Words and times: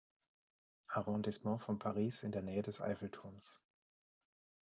Arrondissement 0.87 1.61
von 1.61 1.77
Paris 1.77 2.23
in 2.23 2.31
der 2.31 2.41
Nähe 2.41 2.63
des 2.63 2.81
Eiffelturms. 2.81 3.61